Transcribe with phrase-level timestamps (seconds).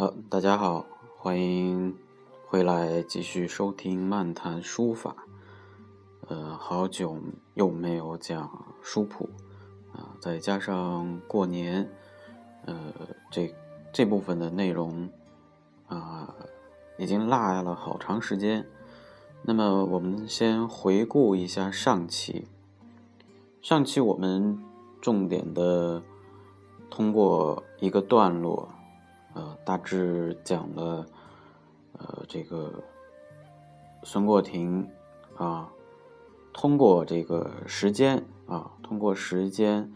[0.00, 0.86] 好，大家好，
[1.18, 1.94] 欢迎
[2.46, 5.14] 回来继续收听漫谈书法。
[6.26, 7.18] 呃，好久
[7.52, 9.28] 又没有讲书谱
[9.92, 11.86] 啊，再加上过年，
[12.64, 12.74] 呃，
[13.30, 13.54] 这
[13.92, 15.06] 这部分的内容
[15.86, 16.34] 啊，
[16.96, 18.66] 已经落下了好长时间。
[19.42, 22.48] 那么，我们先回顾一下上期。
[23.60, 24.64] 上期我们
[25.02, 26.02] 重点的
[26.88, 28.70] 通过一个段落。
[29.64, 31.06] 大致讲了，
[31.98, 32.82] 呃，这个
[34.02, 34.88] 孙过庭
[35.36, 35.70] 啊，
[36.52, 39.92] 通过这个时间啊，通过时间，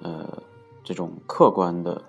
[0.00, 0.42] 呃，
[0.82, 2.02] 这种客观的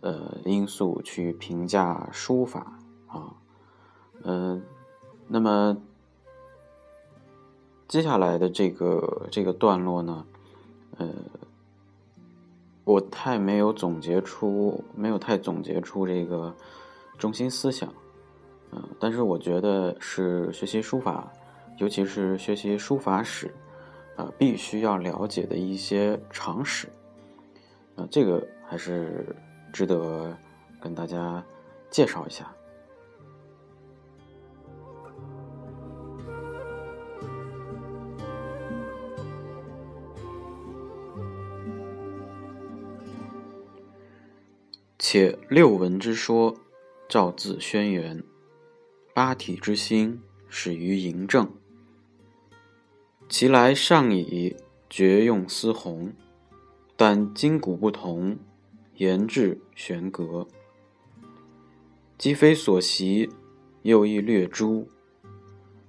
[0.00, 3.34] 呃因素去评价书法啊，
[4.22, 4.62] 嗯，
[5.28, 5.76] 那么
[7.88, 10.26] 接下来的这个这个段落呢，
[10.98, 11.08] 呃。
[12.86, 16.54] 我太没有总结出，没有太总结出这个
[17.18, 17.92] 中心思想，
[18.70, 21.28] 嗯，但是我觉得是学习书法，
[21.78, 23.52] 尤其是学习书法史，
[24.14, 26.86] 啊，必须要了解的一些常识，
[27.96, 29.34] 啊，这个还是
[29.72, 30.32] 值得
[30.80, 31.44] 跟大家
[31.90, 32.55] 介绍一下。
[45.08, 46.52] 且六文之说，
[47.08, 48.24] 照自轩辕；
[49.14, 51.48] 八体之心，始于嬴政。
[53.28, 54.56] 其来尚以
[54.90, 56.12] 绝用丝红，
[56.96, 58.36] 但今古不同，
[58.96, 60.48] 言志悬隔。
[62.18, 63.30] 既非所习，
[63.82, 64.88] 又亦略诸。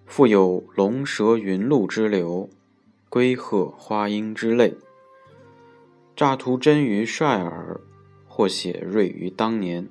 [0.05, 2.47] 复有龙蛇云鹿之流，
[3.09, 4.75] 龟鹤花鹰之类，
[6.15, 7.81] 乍图真于率尔。
[8.37, 9.89] 或写锐于当年，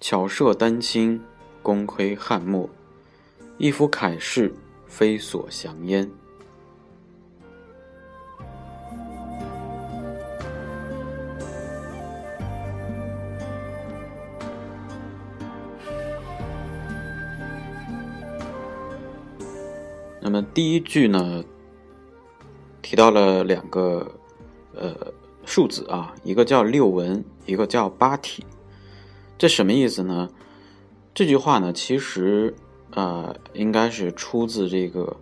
[0.00, 1.22] 巧设丹青，
[1.62, 2.68] 功亏汉末，
[3.56, 4.52] 一幅楷式，
[4.88, 6.10] 非所降焉。
[20.20, 21.44] 那么第一句呢，
[22.82, 24.18] 提到了两个，
[24.74, 25.14] 呃。
[25.50, 28.44] 数字啊，一个叫六文，一个叫八体，
[29.36, 30.30] 这什么意思呢？
[31.12, 32.54] 这句话呢，其实
[32.92, 35.16] 呃，应该是出自这个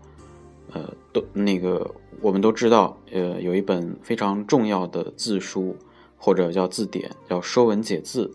[0.70, 5.74] 呃，都那个我们都知道，呃，有一本非常重要的字书
[6.18, 8.30] 或者叫字典，叫《说文解字》，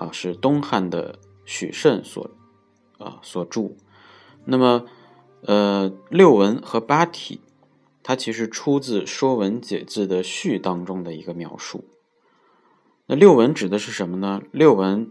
[0.00, 2.30] 啊，是东汉的许慎所
[2.98, 3.72] 啊所著。
[4.44, 4.84] 那么，
[5.40, 7.40] 呃，六文和八体。
[8.06, 11.84] 它其实出自《说文解字》的序当中的一个描述。
[13.06, 14.42] 那六文指的是什么呢？
[14.52, 15.10] 六文，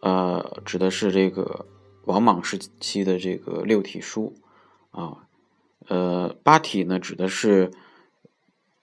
[0.00, 1.66] 呃，指的是这个
[2.04, 4.34] 王莽时期的这个六体书
[4.90, 5.28] 啊。
[5.86, 7.70] 呃，八体呢，指的是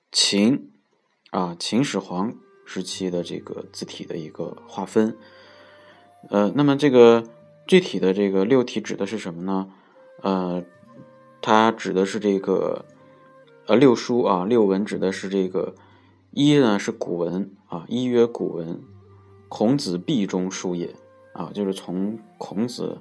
[0.10, 0.72] 秦
[1.32, 2.34] 啊秦始皇
[2.64, 5.18] 时期的这个字体的一个划分。
[6.30, 7.26] 呃，那么这个
[7.68, 9.70] 具体的这个六体指的是什么呢？
[10.22, 10.64] 呃，
[11.42, 12.86] 它指的是这个。
[13.70, 15.76] 呃，六书啊，六文指的是这个
[16.32, 18.82] 一呢是古文啊，一曰古文，
[19.48, 20.96] 孔子壁中书也
[21.34, 22.98] 啊，就是从孔子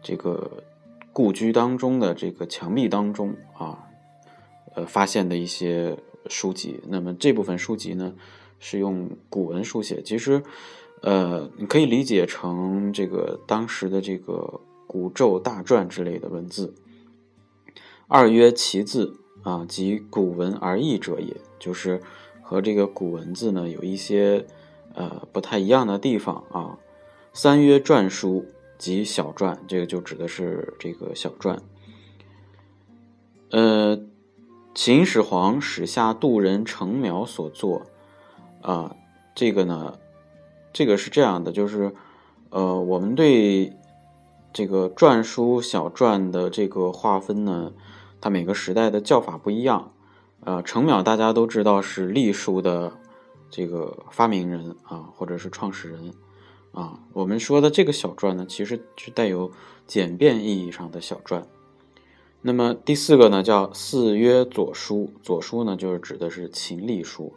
[0.00, 0.62] 这个
[1.12, 3.88] 故居当中的这个墙壁当中啊，
[4.76, 6.80] 呃发现的一些书籍。
[6.86, 8.14] 那么这部分书籍呢
[8.60, 10.40] 是用古文书写，其实
[11.00, 16.72] 呃你可以理解成这个当时的这个古咒大篆之类的文字。
[18.06, 19.18] 二曰其字。
[19.44, 22.02] 啊，即古文而异者也，就是
[22.42, 24.44] 和这个古文字呢有一些
[24.94, 26.78] 呃不太一样的地方啊。
[27.32, 28.46] 三曰篆书
[28.78, 31.58] 及小篆，这个就指的是这个小篆。
[33.50, 34.00] 呃，
[34.74, 37.82] 秦始皇史下杜人程邈所作，
[38.62, 38.96] 啊，
[39.34, 39.98] 这个呢，
[40.72, 41.92] 这个是这样的，就是
[42.50, 43.72] 呃，我们对
[44.52, 47.72] 这个篆书、小篆的这个划分呢，
[48.24, 49.92] 它每个时代的叫法不一样。
[50.44, 52.90] 呃，程邈大家都知道是隶书的
[53.50, 56.14] 这个发明人啊，或者是创始人
[56.72, 57.00] 啊。
[57.12, 59.52] 我们说的这个小篆呢，其实是带有
[59.86, 61.42] 简便意义上的小篆。
[62.40, 67.30] 那么第四个呢，叫四曰左书，左书呢就是指的是秦隶书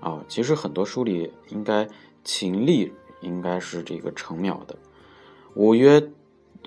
[0.00, 0.22] 啊。
[0.28, 1.88] 其实很多书里应该
[2.24, 2.92] 秦隶
[3.22, 4.76] 应该是这个程邈的。
[5.54, 6.10] 五曰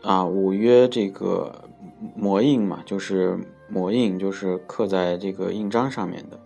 [0.01, 1.69] 啊，五曰这个
[2.15, 3.39] 模印嘛，就是。
[3.69, 6.39] 魔印就是刻在这个印章上面的。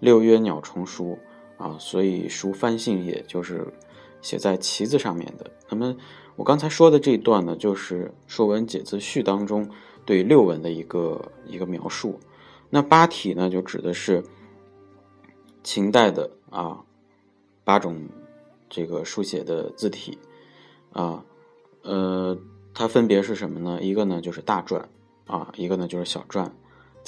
[0.00, 1.18] 六曰鸟虫书
[1.56, 3.66] 啊，所以书翻信也就是
[4.22, 5.50] 写在旗子上面的。
[5.68, 5.96] 那么
[6.36, 9.68] 我刚才说的这一段呢，就是《说文解字序》当中
[10.04, 12.20] 对六文的一个一个描述。
[12.70, 14.22] 那八体呢，就指的是
[15.64, 16.84] 秦代的啊
[17.64, 18.06] 八种
[18.70, 20.16] 这个书写的字体
[20.92, 21.24] 啊，
[21.82, 22.38] 呃，
[22.72, 23.80] 它分别是什么呢？
[23.82, 24.84] 一个呢就是大篆
[25.26, 26.48] 啊，一个呢就是小篆。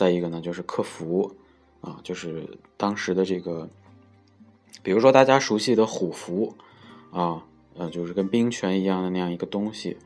[0.01, 1.37] 再一个呢，就是刻符，
[1.83, 2.49] 啊，就是
[2.79, 3.69] 当时的这个，
[4.83, 6.55] 比如说大家熟悉的虎符，
[7.11, 7.45] 啊，
[7.77, 9.99] 呃，就是跟兵权一样的那样一个东西，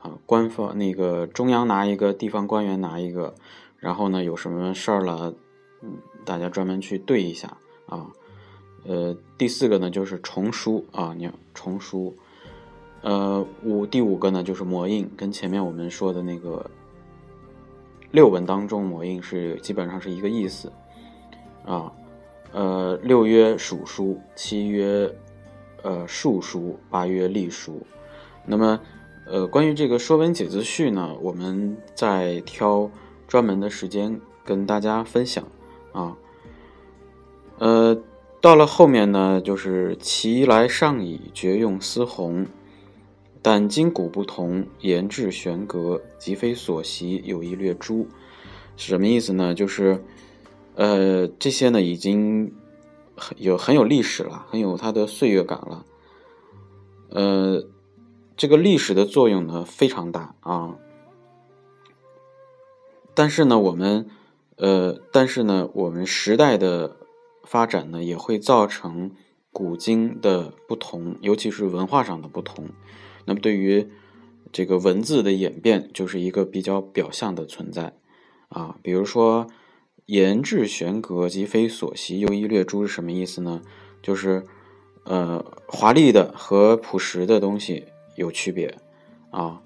[0.00, 3.34] 啊，官方那个中央拿一个，地方官员拿一个，
[3.80, 5.34] 然后呢，有什么事儿了，
[5.80, 7.56] 嗯，大家专门去对一下，
[7.86, 8.12] 啊，
[8.84, 12.14] 呃，第四个呢就是重书，啊，你重书，
[13.00, 16.70] 呃，五第五个呢就是魔印，跟前面我们说的那个。
[18.12, 20.70] 六文当中，模印是基本上是一个意思，
[21.64, 21.90] 啊，
[22.52, 25.10] 呃，六曰属书，七曰
[25.82, 27.80] 呃数书，八曰隶书。
[28.44, 28.78] 那么，
[29.26, 32.90] 呃，关于这个《说文解字序》呢，我们在挑
[33.26, 35.42] 专门的时间跟大家分享
[35.92, 36.16] 啊。
[37.58, 37.98] 呃，
[38.40, 42.46] 到了后面呢，就是其来上矣，绝用丝鸿。
[43.44, 48.06] 但今古不同，言志玄格，即非所习，有一略诸，
[48.76, 49.52] 是什么意思呢？
[49.52, 50.04] 就是，
[50.76, 52.54] 呃，这些呢已经
[53.16, 55.84] 很有很有历史了，很有它的岁月感了。
[57.10, 57.66] 呃，
[58.36, 60.76] 这个历史的作用呢非常大啊。
[63.14, 64.08] 但是呢，我们，
[64.56, 66.96] 呃，但是呢，我们时代的
[67.42, 69.10] 发展呢也会造成
[69.52, 72.70] 古今的不同，尤其是文化上的不同。
[73.26, 73.90] 那么，对于
[74.50, 77.94] 这个文字的演变，就是一个比较表象的存在
[78.48, 78.76] 啊。
[78.82, 79.46] 比如说
[80.06, 83.62] “言志玄格，即非所习，又一略诸”是什么意思呢？
[84.02, 84.44] 就是
[85.04, 87.84] 呃，华丽的和朴实的东西
[88.16, 88.76] 有区别
[89.30, 89.60] 啊。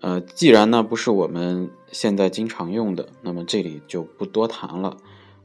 [0.00, 4.96] 呃，既然呢不是我们现在经常用的，那么这里就不多谈了。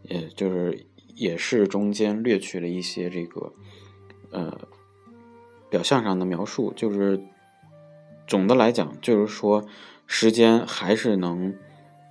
[0.03, 0.85] 也就是
[1.17, 3.51] 也是中间略去了一些这个
[4.31, 4.57] 呃。
[5.69, 7.21] 表象上的描述就是，
[8.25, 9.65] 总的来讲，就是说，
[10.05, 11.57] 时间还是能，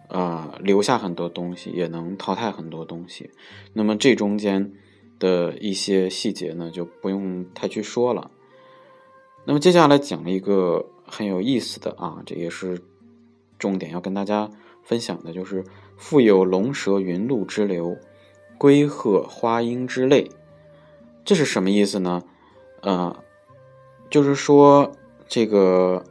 [0.08, 3.30] 啊，留下很多东西，也能淘汰很多东西。
[3.72, 4.74] 那么这中间
[5.18, 8.30] 的一些细节呢，就不用太去说了。
[9.46, 12.78] 那么接下来讲一个很有意思的啊，这也是
[13.58, 14.50] 重点要跟大家
[14.82, 15.64] 分享的，就是
[15.96, 17.96] 富有龙蛇云鹿之流，
[18.58, 20.30] 龟鹤花鹰之类，
[21.24, 22.22] 这是什么意思呢？
[22.82, 23.16] 呃。
[24.08, 24.92] 就是说，
[25.26, 26.04] 这个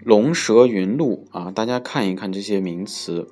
[0.00, 3.26] 龙蛇云鹿啊，大家看一看这些名词，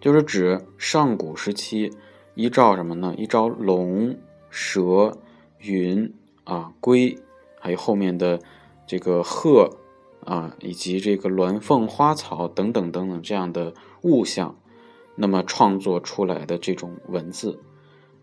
[0.00, 1.92] 就是指上古时期
[2.34, 3.14] 依照什么呢？
[3.16, 4.18] 依照龙、
[4.50, 5.16] 蛇、
[5.60, 7.16] 云啊、龟，
[7.60, 8.40] 还有后面的
[8.84, 9.78] 这个鹤
[10.24, 13.72] 啊，以及这个鸾凤花草等等等等这样的
[14.02, 14.58] 物象，
[15.18, 17.58] 那么创作出来的这种文字，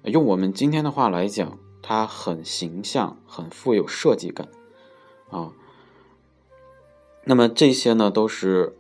[0.04, 1.60] 用我们今天的话来讲。
[1.88, 4.48] 它很形象，很富有设计感，
[5.30, 5.54] 啊，
[7.26, 8.76] 那么这些呢都是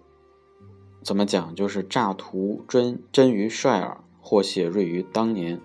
[1.03, 1.53] 怎么讲？
[1.53, 5.61] 就是乍图真真于率尔，或写锐于当年，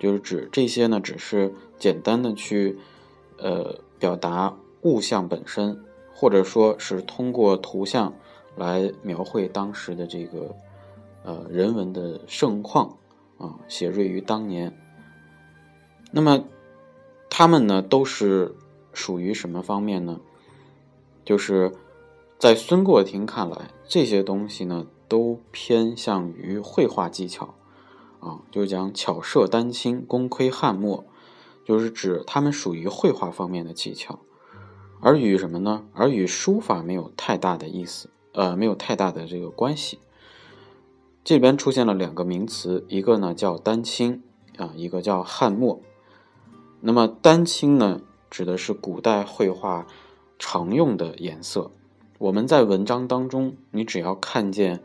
[0.00, 2.76] 就是指这些呢只是简单的去
[3.38, 8.12] 呃表达物象本身，或者说是通过图像
[8.56, 10.56] 来描绘当时的这个
[11.24, 12.98] 呃人文的盛况
[13.38, 14.76] 啊，写锐于当年，
[16.12, 16.44] 那么。
[17.32, 18.56] 他们呢都是
[18.92, 20.20] 属于什么方面呢？
[21.24, 21.72] 就是
[22.38, 27.54] 在孙过庭看来，这些东西呢都偏向于绘画技巧
[28.18, 31.04] 啊，就是讲巧设丹青，功亏汉墨，
[31.64, 34.18] 就是指他们属于绘画方面的技巧
[35.00, 35.84] 而与什么呢？
[35.94, 40.00] 而与书法没有太大的意思，呃，没有太大的这个关系。
[41.22, 44.22] 这边出现了两个名词，一个呢叫丹青
[44.56, 45.80] 啊，一个叫汉墨。
[46.80, 48.00] 那么丹青呢，
[48.30, 49.86] 指的是古代绘画
[50.38, 51.70] 常用的颜色。
[52.18, 54.82] 我们在文章当中，你只要看见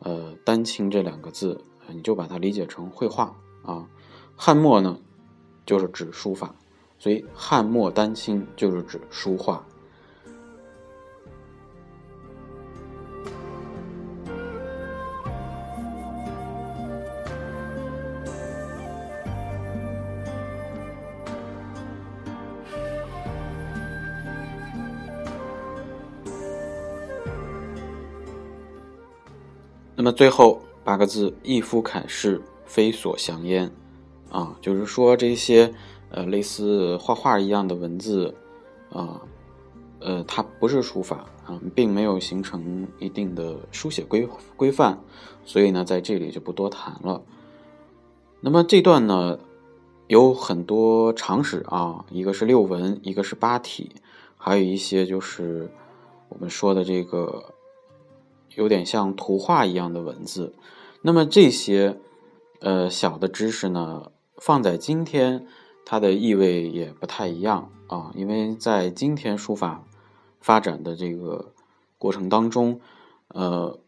[0.00, 3.88] 呃丹青这两个字，你就把它理解成绘画啊。
[4.36, 4.98] 汉墨呢，
[5.64, 6.54] 就是指书法。
[6.98, 9.66] 所以，汉墨丹青就是指书画。
[30.00, 33.70] 那么最后八个字：一夫砍事，非所降焉。
[34.30, 35.74] 啊，就是说这些。
[36.08, 38.34] 呃，类似画画一样的文字，
[38.90, 39.20] 啊，
[40.00, 44.26] 呃，它不是书法啊，并没有形成一定的书写规
[44.56, 44.98] 规范，
[45.44, 47.22] 所以呢，在这里就不多谈了。
[48.40, 49.38] 那么这段呢，
[50.08, 53.92] 有很多常识啊，一个是六文，一个是八体，
[54.36, 55.70] 还有一些就是
[56.28, 57.54] 我们说的这个
[58.54, 60.54] 有点像图画一样的文字。
[61.02, 61.98] 那么这些
[62.60, 65.46] 呃小的知识呢，放在今天。
[65.82, 69.84] 它的意味也不太一样啊，因为在今天书法
[70.38, 71.52] 发展的这个
[71.98, 72.80] 过程当中，
[73.28, 73.80] 呃，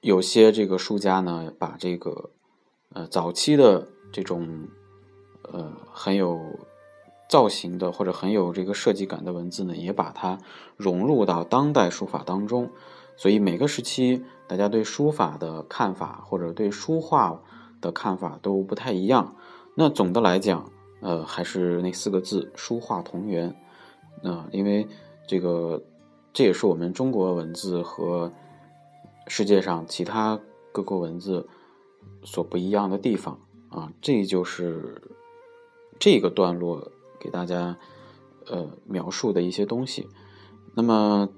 [0.00, 2.30] 有些这个书家呢，把这个
[2.92, 4.66] 呃早期的这种
[5.42, 6.40] 呃很有
[7.28, 10.38] 造型的或者很有这个设计感的文字呢，也把它
[10.76, 12.70] 融入到当代书法当中。
[13.16, 17.42] 所以每个时期，大家对书法的看法或者对书画
[17.80, 19.36] 的看法都不太一样。
[19.74, 23.54] 那总的来讲，呃，还是那四个字“书画同源”，
[24.22, 24.86] 啊，因为
[25.26, 25.82] 这个
[26.32, 28.32] 这也是我们中国文字和
[29.26, 30.38] 世界上其他
[30.72, 31.48] 各国文字
[32.24, 35.02] 所不一样的地方啊，这就是
[35.98, 37.76] 这个段落给大家
[38.46, 40.08] 呃描述的一些东西。
[40.74, 41.28] 那么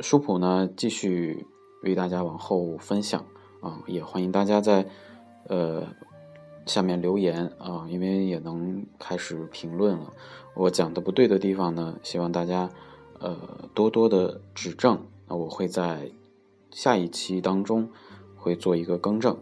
[0.00, 1.46] 书谱呢，继续
[1.82, 3.24] 为大家往后分享
[3.60, 4.86] 啊，也欢迎大家在
[5.48, 5.86] 呃。
[6.64, 10.12] 下面留言啊，因为也能开始评论了。
[10.54, 12.70] 我讲的不对的地方呢，希望大家
[13.18, 13.36] 呃
[13.74, 15.04] 多多的指正。
[15.26, 16.08] 那我会在
[16.70, 17.90] 下一期当中
[18.36, 19.36] 会做一个更正。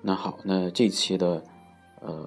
[0.00, 1.44] 那好，那这期的
[2.00, 2.26] 呃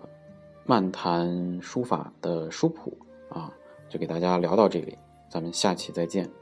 [0.63, 3.00] 漫谈书法的书谱
[3.30, 3.51] 啊，
[3.89, 4.96] 就给大家聊到这里，
[5.28, 6.38] 咱们下期再见。